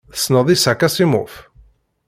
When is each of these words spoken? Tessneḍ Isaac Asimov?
Tessneḍ 0.13 0.47
Isaac 0.55 0.81
Asimov? 0.87 1.33